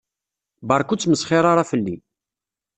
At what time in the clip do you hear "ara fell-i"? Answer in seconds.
1.51-1.95